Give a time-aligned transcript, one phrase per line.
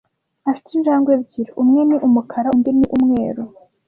[0.49, 1.51] Afite injangwe ebyiri.
[1.61, 3.43] Umwe ni umukara, undi ni umweru.